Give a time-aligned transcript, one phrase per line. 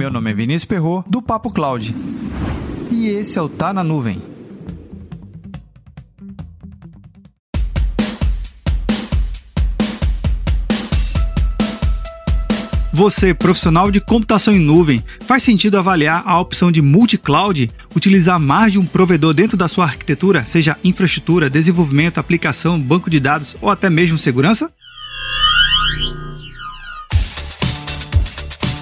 [0.00, 1.94] Meu nome é Vinícius Perro do Papo Cloud.
[2.90, 4.22] E esse é o Tá na Nuvem.
[12.94, 17.70] Você, profissional de computação em nuvem, faz sentido avaliar a opção de multi-cloud?
[17.94, 23.20] Utilizar mais de um provedor dentro da sua arquitetura, seja infraestrutura, desenvolvimento, aplicação, banco de
[23.20, 24.72] dados ou até mesmo segurança?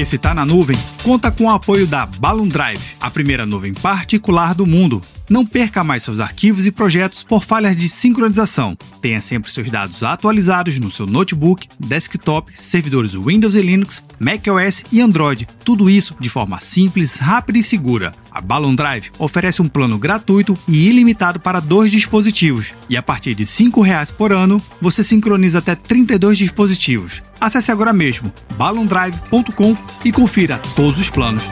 [0.00, 4.54] Esse Tá na Nuvem conta com o apoio da Balloon Drive, a primeira nuvem particular
[4.54, 5.02] do mundo.
[5.30, 8.76] Não perca mais seus arquivos e projetos por falhas de sincronização.
[9.00, 15.00] Tenha sempre seus dados atualizados no seu notebook, desktop, servidores Windows e Linux, macOS e
[15.00, 15.46] Android.
[15.64, 18.12] Tudo isso de forma simples, rápida e segura.
[18.32, 22.72] A Balloon Drive oferece um plano gratuito e ilimitado para dois dispositivos.
[22.88, 27.22] E a partir de R$ 5,00 por ano, você sincroniza até 32 dispositivos.
[27.40, 31.44] Acesse agora mesmo balloondrive.com e confira todos os planos.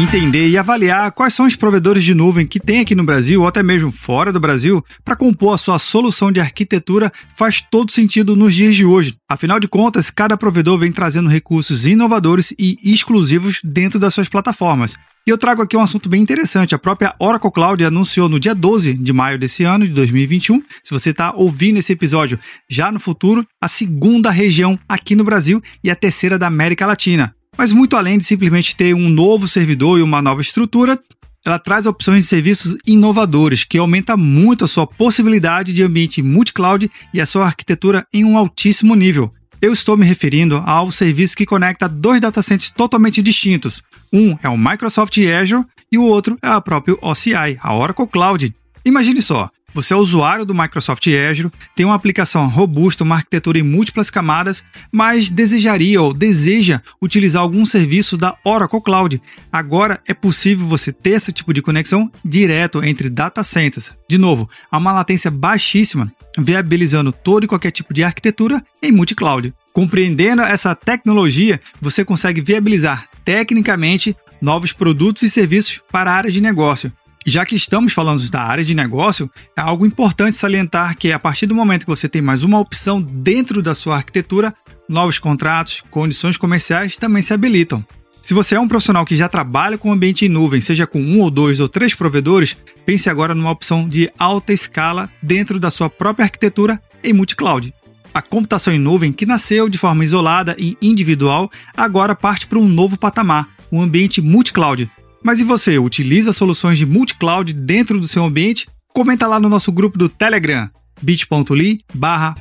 [0.00, 3.46] Entender e avaliar quais são os provedores de nuvem que tem aqui no Brasil ou
[3.46, 8.34] até mesmo fora do Brasil para compor a sua solução de arquitetura faz todo sentido
[8.34, 9.16] nos dias de hoje.
[9.28, 14.96] Afinal de contas, cada provedor vem trazendo recursos inovadores e exclusivos dentro das suas plataformas.
[15.26, 16.74] E eu trago aqui um assunto bem interessante.
[16.74, 20.90] A própria Oracle Cloud anunciou no dia 12 de maio desse ano, de 2021, se
[20.90, 25.90] você está ouvindo esse episódio já no futuro, a segunda região aqui no Brasil e
[25.90, 27.34] a terceira da América Latina.
[27.60, 30.98] Mas muito além de simplesmente ter um novo servidor e uma nova estrutura,
[31.44, 36.90] ela traz opções de serviços inovadores que aumenta muito a sua possibilidade de ambiente multi-cloud
[37.12, 39.30] e a sua arquitetura em um altíssimo nível.
[39.60, 43.82] Eu estou me referindo ao serviço que conecta dois datacenters totalmente distintos.
[44.10, 48.54] Um é o Microsoft Azure e o outro é a própria OCI, a Oracle Cloud.
[48.86, 53.62] Imagine só, você é usuário do Microsoft Azure, tem uma aplicação robusta, uma arquitetura em
[53.62, 59.22] múltiplas camadas, mas desejaria ou deseja utilizar algum serviço da Oracle Cloud.
[59.52, 63.92] Agora é possível você ter esse tipo de conexão direto entre data centers.
[64.08, 69.52] De novo, há uma latência baixíssima, viabilizando todo e qualquer tipo de arquitetura em multi-cloud.
[69.72, 76.40] Compreendendo essa tecnologia, você consegue viabilizar tecnicamente novos produtos e serviços para a área de
[76.40, 76.92] negócio.
[77.26, 81.46] Já que estamos falando da área de negócio, é algo importante salientar que a partir
[81.46, 84.54] do momento que você tem mais uma opção dentro da sua arquitetura,
[84.88, 87.84] novos contratos, condições comerciais também se habilitam.
[88.22, 91.20] Se você é um profissional que já trabalha com ambiente em nuvem, seja com um
[91.20, 95.90] ou dois ou três provedores, pense agora numa opção de alta escala dentro da sua
[95.90, 97.72] própria arquitetura em multi-cloud.
[98.12, 102.68] A computação em nuvem, que nasceu de forma isolada e individual, agora parte para um
[102.68, 104.90] novo patamar, um ambiente multi-cloud,
[105.22, 108.66] mas e você, utiliza soluções de multi-cloud dentro do seu ambiente?
[108.88, 110.68] Comenta lá no nosso grupo do Telegram,
[111.00, 112.34] bit.ly barra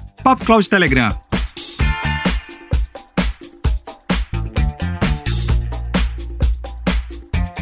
[0.69, 1.15] Telegram.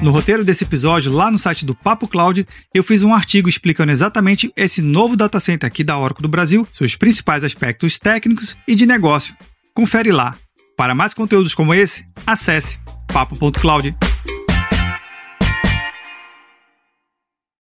[0.01, 3.91] No roteiro desse episódio, lá no site do Papo Cloud, eu fiz um artigo explicando
[3.91, 8.75] exatamente esse novo data center aqui da Oracle do Brasil, seus principais aspectos técnicos e
[8.75, 9.35] de negócio.
[9.73, 10.35] Confere lá.
[10.77, 12.77] Para mais conteúdos como esse, acesse
[13.11, 13.95] papo.cloud.